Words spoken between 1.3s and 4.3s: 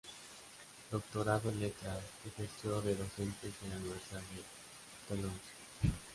en Letras, ejerció de docente en la Universidad